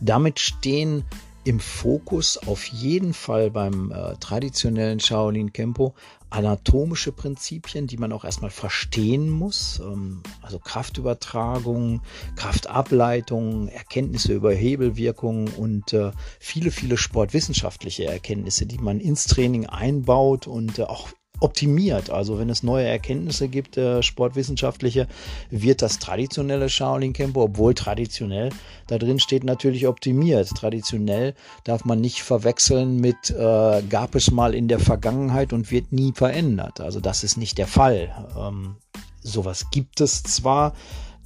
Damit 0.02 0.38
stehen 0.38 1.04
im 1.44 1.60
Fokus 1.60 2.38
auf 2.38 2.64
jeden 2.64 3.12
Fall 3.12 3.50
beim 3.50 3.92
äh, 3.92 4.16
traditionellen 4.16 5.00
Shaolin 5.00 5.52
Kempo 5.52 5.94
anatomische 6.34 7.12
Prinzipien, 7.12 7.86
die 7.86 7.96
man 7.96 8.12
auch 8.12 8.24
erstmal 8.24 8.50
verstehen 8.50 9.30
muss. 9.30 9.80
Ähm, 9.80 10.22
also 10.42 10.58
Kraftübertragung, 10.58 12.02
Kraftableitung, 12.36 13.68
Erkenntnisse 13.68 14.32
über 14.32 14.52
Hebelwirkungen 14.52 15.48
und 15.48 15.92
äh, 15.92 16.10
viele, 16.40 16.70
viele 16.70 16.96
sportwissenschaftliche 16.96 18.06
Erkenntnisse, 18.06 18.66
die 18.66 18.78
man 18.78 18.98
ins 18.98 19.26
Training 19.26 19.66
einbaut 19.66 20.46
und 20.46 20.78
äh, 20.78 20.82
auch 20.82 21.08
optimiert. 21.40 22.10
Also 22.10 22.38
wenn 22.38 22.48
es 22.48 22.62
neue 22.62 22.86
Erkenntnisse 22.86 23.48
gibt, 23.48 23.76
äh, 23.76 24.02
sportwissenschaftliche, 24.02 25.08
wird 25.50 25.82
das 25.82 25.98
traditionelle 25.98 26.68
Shaolin 26.68 27.12
Kempo, 27.12 27.42
obwohl 27.42 27.74
traditionell 27.74 28.50
da 28.86 28.98
drin 28.98 29.18
steht 29.18 29.44
natürlich 29.44 29.86
optimiert. 29.86 30.48
Traditionell 30.50 31.34
darf 31.64 31.84
man 31.84 32.00
nicht 32.00 32.22
verwechseln 32.22 33.00
mit 33.00 33.30
äh, 33.30 33.82
gab 33.88 34.14
es 34.14 34.30
mal 34.30 34.54
in 34.54 34.68
der 34.68 34.78
Vergangenheit 34.78 35.52
und 35.52 35.70
wird 35.70 35.92
nie 35.92 36.12
verändert. 36.14 36.80
Also 36.80 37.00
das 37.00 37.24
ist 37.24 37.36
nicht 37.36 37.58
der 37.58 37.66
Fall. 37.66 38.14
Ähm, 38.38 38.76
sowas 39.20 39.70
gibt 39.70 40.00
es 40.00 40.22
zwar, 40.22 40.74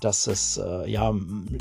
dass 0.00 0.26
es 0.26 0.58
äh, 0.58 0.88
ja 0.90 1.12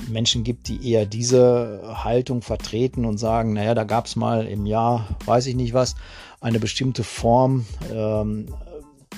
Menschen 0.10 0.44
gibt, 0.44 0.68
die 0.68 0.92
eher 0.92 1.06
diese 1.06 1.82
Haltung 2.04 2.42
vertreten 2.42 3.06
und 3.06 3.18
sagen, 3.18 3.54
naja, 3.54 3.74
da 3.74 3.84
gab 3.84 4.06
es 4.06 4.16
mal 4.16 4.46
im 4.46 4.66
Jahr, 4.66 5.08
weiß 5.26 5.48
ich 5.48 5.56
nicht 5.56 5.74
was, 5.74 5.96
eine 6.40 6.60
bestimmte 6.60 7.04
Form 7.04 7.66
ähm, 7.92 8.48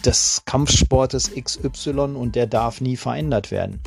des 0.05 0.43
Kampfsportes 0.45 1.31
XY 1.33 1.91
und 2.15 2.35
der 2.35 2.47
darf 2.47 2.81
nie 2.81 2.95
verändert 2.95 3.51
werden. 3.51 3.81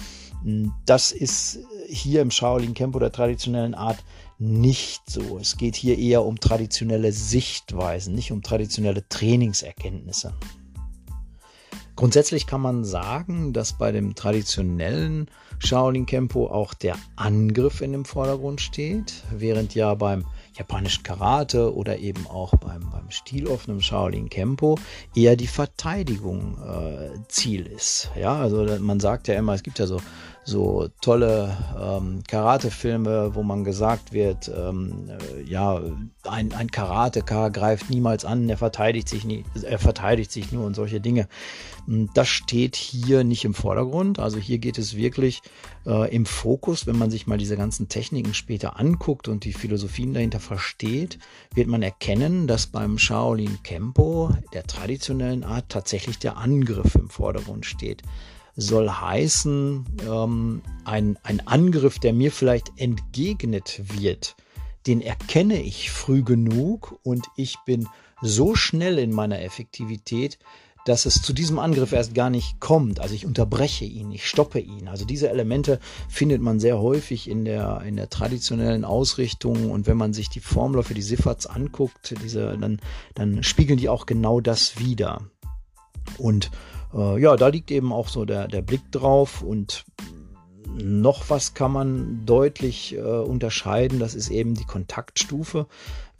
Das 0.87 1.13
ist 1.13 1.61
hier 1.89 2.21
im 2.21 2.31
Shaolin 2.31 2.75
Kempo 2.75 2.99
der 2.99 3.13
traditionellen 3.13 3.75
Art 3.75 3.99
nicht 4.39 5.09
so. 5.09 5.39
Es 5.39 5.57
geht 5.57 5.77
hier 5.77 5.99
eher 5.99 6.25
um 6.25 6.41
traditionelle 6.41 7.13
Sichtweisen, 7.13 8.15
nicht 8.15 8.33
um 8.33 8.43
traditionelle 8.43 9.09
Trainingserkenntnisse. 9.09 10.35
Grundsätzlich 11.95 12.47
kann 12.47 12.61
man 12.61 12.85
sagen, 12.85 13.53
dass 13.53 13.79
bei 13.79 13.93
dem 13.93 14.15
traditionellen 14.15 15.31
Shaolin 15.59 16.07
Kempo 16.07 16.49
auch 16.49 16.75
der 16.75 16.97
Angriff 17.15 17.81
in 17.81 17.93
dem 17.93 18.05
Vordergrund 18.05 18.61
steht, 18.61 19.23
während 19.31 19.75
ja 19.75 19.95
beim 19.95 20.25
japanischen 20.57 21.03
Karate 21.03 21.75
oder 21.75 21.99
eben 21.99 22.27
auch 22.27 22.55
beim, 22.57 22.91
beim 22.91 23.11
stiloffenen 23.11 23.81
Shaolin 23.83 24.29
Kempo 24.29 24.79
eher 25.15 25.37
die 25.37 25.47
Verteidigung 25.47 26.59
äh, 26.63 27.11
Ziel 27.29 27.67
ist. 27.67 28.11
Ja, 28.19 28.37
also 28.37 28.65
man 28.79 29.01
sagt 29.01 29.29
ja 29.29 29.35
immer, 29.35 29.55
es 29.55 29.63
gibt 29.63 29.79
ja 29.79 29.87
so 29.87 30.01
so 30.45 30.89
tolle 31.01 31.57
ähm, 31.81 32.23
Karate-Filme, 32.27 33.35
wo 33.35 33.43
man 33.43 33.63
gesagt 33.63 34.13
wird, 34.13 34.51
ähm, 34.55 35.09
äh, 35.09 35.43
ja, 35.43 35.81
ein, 36.25 36.53
ein 36.53 36.71
Karateka 36.71 37.49
greift 37.51 37.91
niemals 37.91 38.25
an, 38.25 38.49
er 38.49 38.57
verteidigt 38.57 39.09
sich 39.09 39.25
nie, 39.25 39.45
er 39.63 39.79
verteidigt 39.79 40.33
sich 40.33 40.51
nur 40.51 40.67
und 40.67 40.75
solche 40.75 41.01
Dinge. 41.01 41.29
Hm, 41.87 42.11
das 42.15 42.29
steht 42.29 42.75
hier 42.75 43.23
nicht 43.23 43.45
im 43.45 43.55
Vordergrund. 43.55 44.19
Also 44.19 44.39
hier 44.39 44.59
geht 44.59 44.79
es 44.79 44.97
wirklich 44.97 45.43
äh, 45.87 46.13
im 46.15 46.27
Fokus. 46.27 46.87
Wenn 46.87 46.99
man 46.99 47.11
sich 47.11 47.29
mal 47.29 47.39
diese 47.39 47.57
ganzen 47.57 47.89
Techniken 47.89 48.35
später 48.35 48.81
anguckt 48.81 49.29
und 49.29 49.45
die 49.45 49.53
Philosophien 49.53 50.13
dahinter 50.13 50.41
versteht, 50.41 51.19
wird 51.55 51.69
man 51.69 51.83
erkennen, 51.83 52.49
dass 52.49 52.67
beim 52.67 52.99
Shaolin 52.99 53.63
Kempo 53.63 54.31
der 54.53 54.65
traditionellen 54.65 55.45
Art 55.45 55.69
tatsächlich 55.69 56.19
der 56.19 56.37
Angriff 56.37 56.97
im 56.97 57.09
Vordergrund 57.09 57.65
steht 57.65 58.03
soll 58.57 58.91
heißen, 58.91 59.85
ähm, 60.07 60.63
ein, 60.85 61.19
ein 61.23 61.47
Angriff, 61.47 61.99
der 61.99 62.13
mir 62.13 62.33
vielleicht 62.33 62.73
entgegnet 62.77 63.81
wird, 63.99 64.37
den 64.87 65.01
erkenne 65.01 65.61
ich 65.61 65.91
früh 65.91 66.23
genug 66.23 66.99
und 67.03 67.27
ich 67.37 67.57
bin 67.65 67.89
so 68.21 68.55
schnell 68.55 68.99
in 68.99 69.13
meiner 69.13 69.41
Effektivität, 69.41 70.39
dass 70.85 71.07
es 71.07 71.23
zu 71.23 71.33
diesem 71.33 71.59
Angriff 71.59 71.93
erst 71.93 72.15
gar 72.15 72.31
nicht 72.31 72.61
kommt. 72.61 72.99
Also 73.01 73.15
ich 73.15 73.25
unterbreche 73.25 73.85
ihn, 73.85 74.11
ich 74.11 74.27
stoppe 74.27 74.59
ihn. 74.59 74.89
Also 74.89 75.05
diese 75.05 75.29
Elemente 75.31 75.79
findet 76.09 76.43
man 76.43 76.59
sehr 76.59 76.81
häufig 76.81 77.29
in 77.31 77.45
der, 77.45 77.83
in 77.87 77.97
der 77.97 78.11
traditionellen 78.11 78.85
Ausrichtung. 78.85 79.71
Und 79.71 79.87
wenn 79.87 79.97
man 79.97 80.13
sich 80.13 80.29
die 80.29 80.41
Formler 80.41 80.83
für 80.83 80.95
die 80.95 81.03
Siffats 81.03 81.47
anguckt, 81.47 82.15
diese, 82.23 82.59
dann, 82.59 82.81
dann 83.15 83.43
spiegeln 83.45 83.79
die 83.79 83.89
auch 83.89 84.07
genau 84.07 84.41
das 84.41 84.79
wider. 84.79 85.23
Und 86.19 86.51
äh, 86.95 87.21
ja, 87.21 87.37
da 87.37 87.49
liegt 87.49 87.71
eben 87.71 87.93
auch 87.93 88.09
so 88.09 88.25
der, 88.25 88.49
der 88.49 88.63
Blick 88.63 88.91
drauf 88.91 89.43
und 89.43 89.85
noch 90.75 91.29
was 91.29 91.55
kann 91.55 91.73
man 91.73 92.25
deutlich 92.25 92.95
äh, 92.97 93.01
unterscheiden, 93.01 93.99
das 93.99 94.15
ist 94.15 94.31
eben 94.31 94.55
die 94.55 94.65
Kontaktstufe 94.65 95.67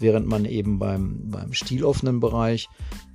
während 0.03 0.27
man 0.27 0.45
eben 0.45 0.79
beim, 0.79 1.31
beim 1.31 1.53
stiloffenen 1.53 2.21
Bereich 2.21 2.69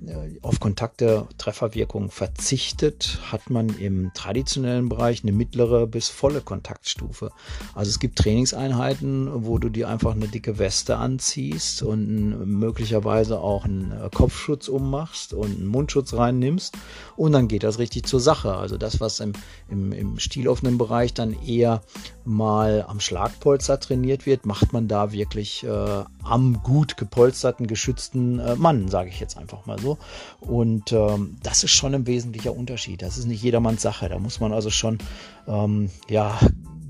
äh, 0.06 0.38
auf 0.42 0.60
Kontakte, 0.60 1.26
Trefferwirkung 1.38 2.10
verzichtet, 2.10 3.20
hat 3.30 3.50
man 3.50 3.68
im 3.78 4.10
traditionellen 4.14 4.88
Bereich 4.88 5.22
eine 5.22 5.32
mittlere 5.32 5.86
bis 5.86 6.08
volle 6.08 6.40
Kontaktstufe. 6.40 7.30
Also 7.74 7.90
es 7.90 7.98
gibt 7.98 8.18
Trainingseinheiten, 8.18 9.44
wo 9.44 9.58
du 9.58 9.68
dir 9.68 9.88
einfach 9.88 10.12
eine 10.12 10.28
dicke 10.28 10.58
Weste 10.58 10.96
anziehst 10.96 11.82
und 11.82 12.46
möglicherweise 12.46 13.40
auch 13.40 13.64
einen 13.64 13.92
äh, 13.92 14.08
Kopfschutz 14.12 14.68
ummachst 14.68 15.34
und 15.34 15.56
einen 15.56 15.66
Mundschutz 15.66 16.14
reinnimmst 16.14 16.76
und 17.16 17.32
dann 17.32 17.48
geht 17.48 17.62
das 17.62 17.78
richtig 17.78 18.06
zur 18.06 18.20
Sache. 18.20 18.54
Also 18.54 18.78
das, 18.78 19.00
was 19.00 19.20
im, 19.20 19.32
im, 19.68 19.92
im 19.92 20.18
stiloffenen 20.18 20.78
Bereich 20.78 21.14
dann 21.14 21.36
eher 21.42 21.82
mal 22.24 22.84
am 22.86 23.00
Schlagpolster 23.00 23.80
trainiert 23.80 24.26
wird, 24.26 24.46
macht 24.46 24.72
man 24.72 24.88
da 24.88 25.12
wirklich 25.12 25.64
äh, 25.64 26.04
am 26.28 26.62
gut 26.62 26.96
gepolsterten, 26.96 27.66
geschützten 27.66 28.38
äh, 28.38 28.56
Mann, 28.56 28.88
sage 28.88 29.08
ich 29.10 29.20
jetzt 29.20 29.36
einfach 29.36 29.66
mal 29.66 29.78
so. 29.78 29.98
Und 30.40 30.92
ähm, 30.92 31.36
das 31.42 31.64
ist 31.64 31.72
schon 31.72 31.94
ein 31.94 32.06
wesentlicher 32.06 32.54
Unterschied. 32.54 33.02
Das 33.02 33.18
ist 33.18 33.26
nicht 33.26 33.42
jedermanns 33.42 33.82
Sache. 33.82 34.08
Da 34.08 34.18
muss 34.18 34.40
man 34.40 34.52
also 34.52 34.70
schon 34.70 34.98
ähm, 35.46 35.90
ja, 36.08 36.38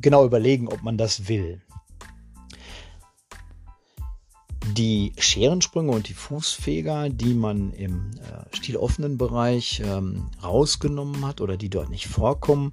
genau 0.00 0.24
überlegen, 0.24 0.68
ob 0.68 0.82
man 0.82 0.96
das 0.96 1.28
will. 1.28 1.60
Die 4.72 5.12
Scherensprünge 5.18 5.92
und 5.92 6.08
die 6.08 6.14
Fußfeger, 6.14 7.08
die 7.08 7.34
man 7.34 7.72
im 7.72 8.10
äh, 8.16 8.54
stiloffenen 8.54 9.16
Bereich 9.16 9.82
ähm, 9.84 10.26
rausgenommen 10.42 11.26
hat 11.26 11.40
oder 11.40 11.56
die 11.56 11.70
dort 11.70 11.88
nicht 11.88 12.06
vorkommen, 12.06 12.72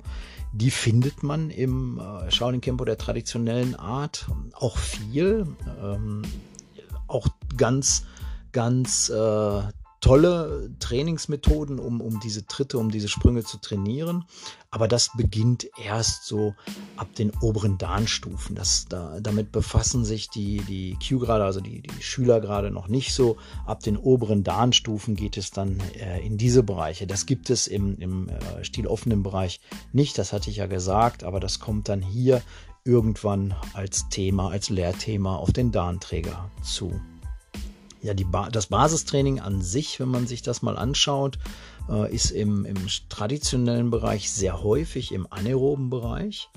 die 0.51 0.71
findet 0.71 1.21
man 1.21 1.49
im 1.49 1.99
äh, 1.99 2.31
Shaolin 2.31 2.61
Kempo 2.61 2.85
der 2.85 2.97
traditionellen 2.97 3.75
Art 3.75 4.27
auch 4.53 4.77
viel. 4.77 5.47
Ähm, 5.81 6.21
auch 7.07 7.27
ganz, 7.57 8.05
ganz 8.51 9.09
äh, 9.09 9.61
tolle 10.05 10.69
Trainingsmethoden, 10.77 11.79
um, 11.79 11.99
um 11.99 12.19
diese 12.19 12.45
Tritte, 12.45 12.77
um 12.77 12.91
diese 12.91 13.07
Sprünge 13.07 13.43
zu 13.43 13.57
trainieren. 13.57 14.25
Aber 14.69 14.87
das 14.87 15.09
beginnt 15.17 15.67
erst 15.83 16.25
so 16.25 16.53
ab 16.95 17.07
den 17.15 17.31
oberen 17.41 17.79
Dan-Stufen. 17.79 18.55
da, 18.89 19.19
damit 19.19 19.51
befassen 19.51 20.05
sich 20.05 20.29
die, 20.29 20.57
die 20.57 20.95
Q-Grade, 21.03 21.43
also 21.43 21.59
die, 21.59 21.81
die 21.81 22.03
Schüler 22.03 22.39
gerade 22.39 22.69
noch 22.69 22.87
nicht 22.87 23.15
so. 23.15 23.37
Ab 23.65 23.81
den 23.81 23.97
oberen 23.97 24.43
Dan-Stufen 24.43 25.15
geht 25.15 25.37
es 25.37 25.49
dann 25.49 25.79
äh, 25.95 26.23
in 26.23 26.37
diese 26.37 26.61
Bereiche. 26.61 27.07
Das 27.07 27.25
gibt 27.25 27.49
es 27.49 27.65
im, 27.65 27.97
im 27.97 28.29
äh, 28.29 28.63
stiloffenen 28.63 29.23
Bereich 29.23 29.59
nicht, 29.91 30.19
das 30.19 30.33
hatte 30.33 30.51
ich 30.51 30.57
ja 30.57 30.67
gesagt, 30.67 31.23
aber 31.23 31.39
das 31.39 31.59
kommt 31.59 31.89
dann 31.89 32.03
hier 32.03 32.43
irgendwann 32.85 33.55
als 33.73 34.07
Thema, 34.09 34.49
als 34.49 34.69
Lehrthema 34.69 35.35
auf 35.35 35.51
den 35.51 35.71
Dan-Träger 35.71 36.51
zu. 36.63 37.01
ja, 38.01 38.13
ba 38.13 38.49
das 38.51 38.67
Basistraining 38.67 39.39
an 39.39 39.63
sich, 39.63 39.99
wenn 39.99 40.09
man 40.09 40.27
sich 40.27 40.43
das 40.43 40.61
mal 40.61 40.77
anschaut, 40.77 41.39
äh, 41.89 42.13
ist 42.13 42.29
im, 42.29 42.63
im 42.65 42.77
traditionellen 43.09 43.89
Bereich 43.89 44.31
sehr 44.31 44.61
häufig 44.61 45.11
im 45.11 45.27
anaeroben 45.31 45.89
Bereich. 45.89 46.49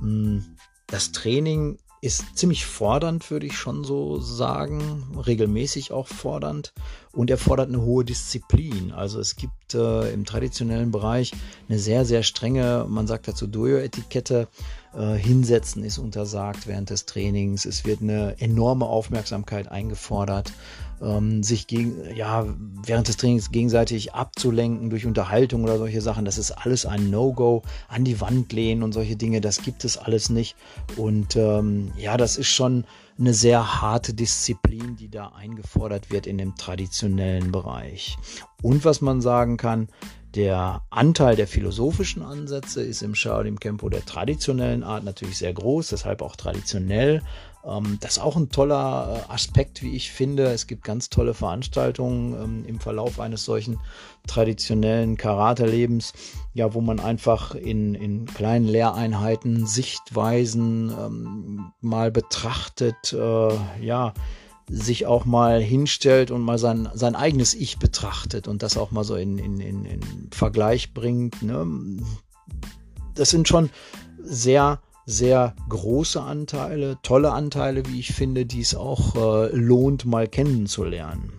Hm, 0.00 0.44
das 0.86 1.12
Training 1.12 1.78
ist 2.00 2.36
ziemlich 2.36 2.66
fordernd, 2.66 3.30
würde 3.30 3.46
ich 3.46 3.56
schon 3.56 3.82
so 3.82 4.20
sagen, 4.20 5.04
regelmäßig 5.26 5.92
auch 5.92 6.06
fordernd 6.06 6.72
und 7.12 7.30
er 7.30 7.38
fordert 7.38 7.68
eine 7.68 7.82
hohe 7.82 8.04
Disziplin. 8.04 8.92
Also 8.92 9.18
es 9.18 9.34
gibt 9.36 9.74
äh, 9.74 10.12
im 10.12 10.24
traditionellen 10.24 10.90
Bereich 10.90 11.32
eine 11.68 11.78
sehr, 11.78 12.04
sehr 12.04 12.22
strenge, 12.22 12.86
man 12.88 13.06
sagt 13.06 13.28
dazu 13.28 13.46
Dojo-Etikette, 13.46 14.46
hinsetzen 14.96 15.84
ist 15.84 15.98
untersagt 15.98 16.66
während 16.66 16.90
des 16.90 17.04
Trainings, 17.04 17.64
es 17.64 17.84
wird 17.84 18.00
eine 18.00 18.40
enorme 18.40 18.86
Aufmerksamkeit 18.86 19.70
eingefordert 19.70 20.52
ähm, 21.00 21.42
sich 21.42 21.66
gegen, 21.66 22.14
ja, 22.14 22.46
während 22.84 23.08
des 23.08 23.16
Trainings 23.16 23.50
gegenseitig 23.50 24.14
abzulenken 24.14 24.90
durch 24.90 25.06
Unterhaltung 25.06 25.64
oder 25.64 25.78
solche 25.78 26.00
Sachen. 26.00 26.24
Das 26.24 26.38
ist 26.38 26.52
alles 26.52 26.86
ein 26.86 27.10
No-Go. 27.10 27.62
An 27.88 28.04
die 28.04 28.20
Wand 28.20 28.52
lehnen 28.52 28.82
und 28.82 28.92
solche 28.92 29.16
Dinge, 29.16 29.40
das 29.40 29.62
gibt 29.62 29.84
es 29.84 29.98
alles 29.98 30.30
nicht. 30.30 30.56
Und 30.96 31.36
ähm, 31.36 31.92
ja, 31.96 32.16
das 32.16 32.36
ist 32.36 32.48
schon 32.48 32.84
eine 33.18 33.34
sehr 33.34 33.80
harte 33.80 34.12
Disziplin, 34.14 34.96
die 34.96 35.08
da 35.08 35.28
eingefordert 35.28 36.10
wird 36.10 36.26
in 36.26 36.38
dem 36.38 36.54
traditionellen 36.54 37.50
Bereich. 37.50 38.16
Und 38.62 38.84
was 38.84 39.00
man 39.00 39.20
sagen 39.20 39.56
kann, 39.56 39.88
der 40.34 40.82
Anteil 40.90 41.36
der 41.36 41.46
philosophischen 41.46 42.22
Ansätze 42.22 42.82
ist 42.82 43.02
im 43.02 43.14
Shaolin 43.14 43.60
Kempo 43.60 43.88
der 43.88 44.04
traditionellen 44.04 44.82
Art 44.82 45.04
natürlich 45.04 45.38
sehr 45.38 45.52
groß, 45.52 45.88
deshalb 45.88 46.22
auch 46.22 46.36
traditionell. 46.36 47.22
Ähm, 47.66 47.98
das 48.00 48.12
ist 48.12 48.22
auch 48.22 48.36
ein 48.36 48.50
toller 48.50 49.24
äh, 49.28 49.32
Aspekt, 49.32 49.82
wie 49.82 49.94
ich 49.96 50.10
finde. 50.12 50.44
Es 50.44 50.66
gibt 50.66 50.84
ganz 50.84 51.10
tolle 51.10 51.34
Veranstaltungen 51.34 52.34
ähm, 52.34 52.64
im 52.66 52.80
Verlauf 52.80 53.18
eines 53.18 53.44
solchen 53.44 53.78
traditionellen 54.26 55.16
Karate-Lebens, 55.16 56.12
ja, 56.54 56.74
wo 56.74 56.80
man 56.80 57.00
einfach 57.00 57.54
in, 57.54 57.94
in 57.94 58.26
kleinen 58.26 58.66
Lehreinheiten 58.66 59.66
Sichtweisen 59.66 60.90
ähm, 60.90 61.72
mal 61.80 62.10
betrachtet, 62.10 63.12
äh, 63.12 63.84
ja, 63.84 64.14
sich 64.68 65.06
auch 65.06 65.24
mal 65.24 65.60
hinstellt 65.60 66.30
und 66.30 66.42
mal 66.42 66.58
sein, 66.58 66.88
sein 66.94 67.14
eigenes 67.14 67.54
Ich 67.54 67.78
betrachtet 67.78 68.48
und 68.48 68.62
das 68.62 68.76
auch 68.76 68.90
mal 68.90 69.04
so 69.04 69.14
in, 69.14 69.38
in, 69.38 69.60
in, 69.60 69.84
in 69.84 70.00
Vergleich 70.32 70.92
bringt. 70.92 71.42
Ne? 71.42 71.66
Das 73.14 73.30
sind 73.30 73.48
schon 73.48 73.70
sehr 74.22 74.80
sehr 75.06 75.54
große 75.68 76.20
Anteile, 76.20 76.98
tolle 77.02 77.32
Anteile, 77.32 77.86
wie 77.86 78.00
ich 78.00 78.12
finde, 78.12 78.44
die 78.44 78.60
es 78.60 78.74
auch 78.74 79.14
äh, 79.14 79.56
lohnt, 79.56 80.04
mal 80.04 80.26
kennenzulernen. 80.26 81.32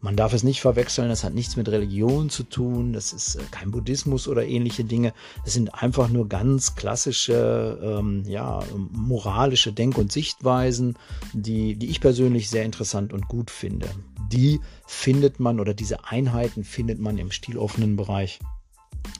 Man 0.00 0.14
darf 0.14 0.32
es 0.32 0.44
nicht 0.44 0.60
verwechseln, 0.60 1.08
das 1.08 1.24
hat 1.24 1.34
nichts 1.34 1.56
mit 1.56 1.68
Religion 1.68 2.30
zu 2.30 2.44
tun, 2.44 2.92
das 2.92 3.12
ist 3.12 3.34
äh, 3.34 3.42
kein 3.50 3.72
Buddhismus 3.72 4.28
oder 4.28 4.46
ähnliche 4.46 4.84
Dinge. 4.84 5.12
Das 5.44 5.54
sind 5.54 5.74
einfach 5.74 6.08
nur 6.08 6.28
ganz 6.28 6.76
klassische, 6.76 7.80
ähm, 7.82 8.22
ja, 8.24 8.62
moralische 8.92 9.72
Denk- 9.72 9.98
und 9.98 10.12
Sichtweisen, 10.12 10.96
die, 11.32 11.74
die 11.74 11.90
ich 11.90 12.00
persönlich 12.00 12.48
sehr 12.48 12.64
interessant 12.64 13.12
und 13.12 13.26
gut 13.26 13.50
finde. 13.50 13.88
Die 14.30 14.60
findet 14.86 15.40
man 15.40 15.58
oder 15.58 15.74
diese 15.74 16.04
Einheiten 16.04 16.62
findet 16.62 17.00
man 17.00 17.18
im 17.18 17.32
stiloffenen 17.32 17.96
Bereich 17.96 18.38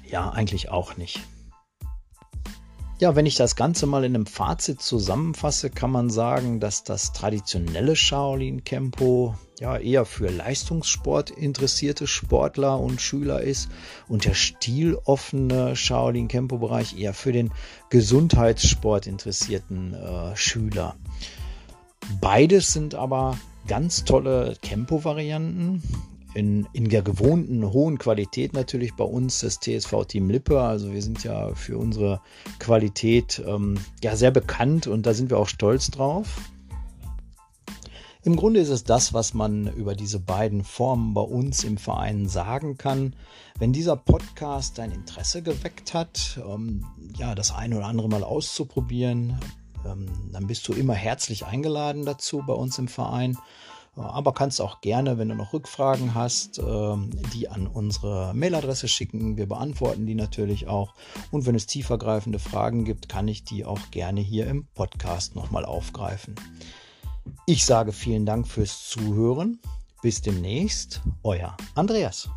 ja 0.08 0.30
eigentlich 0.30 0.70
auch 0.70 0.96
nicht. 0.96 1.20
Ja, 3.00 3.16
wenn 3.16 3.26
ich 3.26 3.36
das 3.36 3.56
Ganze 3.56 3.86
mal 3.86 4.04
in 4.04 4.14
einem 4.14 4.26
Fazit 4.26 4.80
zusammenfasse, 4.80 5.70
kann 5.70 5.90
man 5.90 6.08
sagen, 6.08 6.60
dass 6.60 6.84
das 6.84 7.12
traditionelle 7.12 7.96
Shaolin 7.96 8.62
Kempo 8.62 9.36
ja 9.60 9.76
eher 9.76 10.04
für 10.04 10.30
Leistungssport 10.30 11.30
interessierte 11.30 12.06
Sportler 12.06 12.78
und 12.78 13.00
Schüler 13.00 13.40
ist 13.40 13.68
und 14.08 14.24
der 14.24 14.34
stiloffene 14.34 15.74
Shaolin 15.76 16.28
Kempo 16.28 16.58
Bereich 16.58 16.98
eher 16.98 17.14
für 17.14 17.32
den 17.32 17.50
Gesundheitssport 17.90 19.06
interessierten 19.06 19.94
äh, 19.94 20.36
Schüler. 20.36 20.96
Beides 22.20 22.72
sind 22.72 22.94
aber 22.94 23.38
ganz 23.66 24.04
tolle 24.04 24.56
Kempo-Varianten 24.62 25.82
in, 26.34 26.66
in 26.72 26.88
der 26.88 27.02
gewohnten 27.02 27.70
hohen 27.72 27.98
Qualität 27.98 28.52
natürlich 28.52 28.94
bei 28.94 29.04
uns 29.04 29.40
das 29.40 29.60
TSV 29.60 30.04
Team 30.06 30.30
Lippe. 30.30 30.60
Also 30.60 30.92
wir 30.92 31.02
sind 31.02 31.24
ja 31.24 31.54
für 31.54 31.76
unsere 31.76 32.20
Qualität 32.58 33.42
ähm, 33.46 33.74
ja 34.02 34.16
sehr 34.16 34.30
bekannt 34.30 34.86
und 34.86 35.04
da 35.06 35.14
sind 35.14 35.30
wir 35.30 35.38
auch 35.38 35.48
stolz 35.48 35.90
drauf. 35.90 36.38
Im 38.24 38.34
Grunde 38.34 38.58
ist 38.60 38.68
es 38.68 38.82
das, 38.82 39.12
was 39.12 39.32
man 39.32 39.68
über 39.74 39.94
diese 39.94 40.18
beiden 40.18 40.64
Formen 40.64 41.14
bei 41.14 41.20
uns 41.20 41.62
im 41.62 41.78
Verein 41.78 42.28
sagen 42.28 42.76
kann. 42.76 43.14
Wenn 43.58 43.72
dieser 43.72 43.96
Podcast 43.96 44.78
dein 44.78 44.90
Interesse 44.90 45.42
geweckt 45.42 45.94
hat, 45.94 46.40
ähm, 46.44 46.84
ja, 47.16 47.36
das 47.36 47.54
eine 47.54 47.76
oder 47.76 47.86
andere 47.86 48.08
mal 48.08 48.24
auszuprobieren, 48.24 49.38
ähm, 49.86 50.06
dann 50.32 50.48
bist 50.48 50.66
du 50.66 50.72
immer 50.72 50.94
herzlich 50.94 51.46
eingeladen 51.46 52.04
dazu 52.04 52.42
bei 52.44 52.54
uns 52.54 52.78
im 52.78 52.88
Verein. 52.88 53.38
Aber 53.94 54.32
kannst 54.32 54.60
auch 54.60 54.80
gerne, 54.80 55.18
wenn 55.18 55.28
du 55.28 55.34
noch 55.34 55.52
Rückfragen 55.52 56.14
hast, 56.14 56.58
ähm, 56.58 57.10
die 57.34 57.48
an 57.48 57.66
unsere 57.66 58.32
Mailadresse 58.32 58.86
schicken. 58.86 59.36
Wir 59.36 59.46
beantworten 59.46 60.06
die 60.06 60.14
natürlich 60.14 60.68
auch. 60.68 60.94
Und 61.32 61.46
wenn 61.46 61.56
es 61.56 61.66
tiefergreifende 61.66 62.38
Fragen 62.38 62.84
gibt, 62.84 63.08
kann 63.08 63.26
ich 63.26 63.44
die 63.44 63.64
auch 63.64 63.90
gerne 63.90 64.20
hier 64.20 64.46
im 64.46 64.66
Podcast 64.74 65.34
nochmal 65.34 65.64
aufgreifen. 65.64 66.36
Ich 67.46 67.64
sage 67.64 67.92
vielen 67.92 68.26
Dank 68.26 68.46
fürs 68.46 68.88
Zuhören. 68.88 69.58
Bis 70.02 70.22
demnächst, 70.22 71.00
euer 71.22 71.56
Andreas. 71.74 72.28